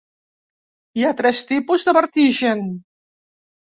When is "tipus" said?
1.51-1.85